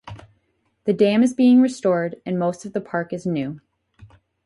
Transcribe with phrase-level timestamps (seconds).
[0.85, 3.61] The dam is being restored, and most of the park is new.